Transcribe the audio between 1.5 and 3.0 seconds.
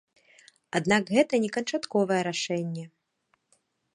канчатковае рашэнне.